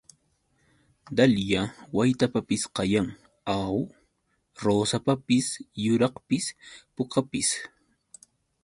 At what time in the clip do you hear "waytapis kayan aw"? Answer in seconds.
1.97-3.75